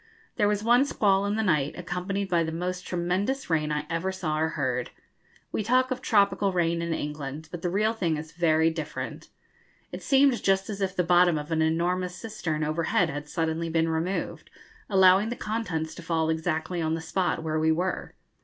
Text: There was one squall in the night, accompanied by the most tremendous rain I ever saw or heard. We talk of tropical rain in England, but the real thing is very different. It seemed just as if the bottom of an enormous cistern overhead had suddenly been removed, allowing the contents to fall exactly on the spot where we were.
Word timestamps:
There 0.35 0.47
was 0.47 0.63
one 0.63 0.83
squall 0.83 1.27
in 1.27 1.35
the 1.35 1.43
night, 1.43 1.75
accompanied 1.77 2.27
by 2.27 2.43
the 2.43 2.51
most 2.51 2.87
tremendous 2.87 3.51
rain 3.51 3.71
I 3.71 3.85
ever 3.87 4.11
saw 4.11 4.39
or 4.39 4.49
heard. 4.57 4.89
We 5.51 5.61
talk 5.61 5.91
of 5.91 6.01
tropical 6.01 6.51
rain 6.51 6.81
in 6.81 6.91
England, 6.91 7.49
but 7.51 7.61
the 7.61 7.69
real 7.69 7.93
thing 7.93 8.17
is 8.17 8.31
very 8.31 8.71
different. 8.71 9.29
It 9.91 10.01
seemed 10.01 10.41
just 10.43 10.71
as 10.71 10.81
if 10.81 10.95
the 10.95 11.03
bottom 11.03 11.37
of 11.37 11.51
an 11.51 11.61
enormous 11.61 12.15
cistern 12.15 12.63
overhead 12.63 13.11
had 13.11 13.29
suddenly 13.29 13.69
been 13.69 13.89
removed, 13.89 14.49
allowing 14.89 15.29
the 15.29 15.35
contents 15.35 15.93
to 15.93 16.01
fall 16.01 16.31
exactly 16.31 16.81
on 16.81 16.95
the 16.95 16.99
spot 17.01 17.43
where 17.43 17.59
we 17.59 17.71
were. 17.71 18.15